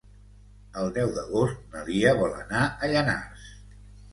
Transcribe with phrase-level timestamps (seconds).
[0.83, 3.49] El deu d'agost na Lia vol anar a Llanars.